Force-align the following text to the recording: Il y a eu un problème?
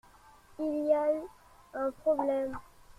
Il 0.57 0.87
y 0.87 0.93
a 0.93 1.13
eu 1.13 1.21
un 1.75 1.91
problème? 1.91 2.57